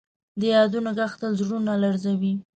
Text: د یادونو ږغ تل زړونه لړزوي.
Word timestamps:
د 0.39 0.41
یادونو 0.55 0.89
ږغ 0.97 1.11
تل 1.19 1.31
زړونه 1.39 1.73
لړزوي. 1.83 2.33